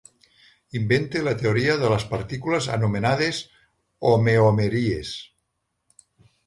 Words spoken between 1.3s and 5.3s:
teoria de les partícules anomenades homeomeries.